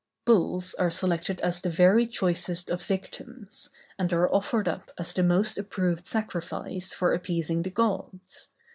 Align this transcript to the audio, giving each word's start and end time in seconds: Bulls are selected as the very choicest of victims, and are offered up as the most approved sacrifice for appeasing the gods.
Bulls 0.25 0.73
are 0.79 0.89
selected 0.89 1.39
as 1.41 1.61
the 1.61 1.69
very 1.69 2.07
choicest 2.07 2.71
of 2.71 2.81
victims, 2.81 3.69
and 3.99 4.11
are 4.11 4.33
offered 4.33 4.67
up 4.67 4.89
as 4.97 5.13
the 5.13 5.21
most 5.21 5.59
approved 5.59 6.07
sacrifice 6.07 6.91
for 6.91 7.13
appeasing 7.13 7.61
the 7.61 7.69
gods. 7.69 8.49